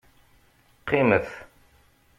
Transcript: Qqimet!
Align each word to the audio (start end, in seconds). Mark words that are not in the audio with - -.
Qqimet! 0.81 1.27